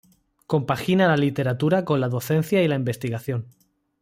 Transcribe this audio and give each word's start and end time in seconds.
Compagina 0.47 1.07
la 1.07 1.15
literatura 1.15 1.85
con 1.85 2.01
la 2.01 2.09
docencia 2.09 2.63
y 2.63 2.67
la 2.67 2.73
investigación. 2.73 3.45